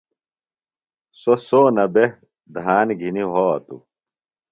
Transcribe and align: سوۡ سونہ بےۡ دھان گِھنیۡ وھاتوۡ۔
سوۡ 1.21 1.39
سونہ 1.47 1.85
بےۡ 1.93 2.11
دھان 2.53 2.87
گِھنیۡ 2.99 3.29
وھاتوۡ۔ 3.31 3.81